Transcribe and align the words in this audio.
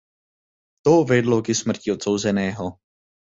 To 0.81 0.93
vedlo 1.05 1.41
ke 1.45 1.53
smrti 1.59 1.93
odsouzeného. 1.93 2.71